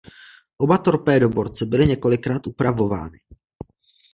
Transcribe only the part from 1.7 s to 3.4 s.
několikrát upravovány.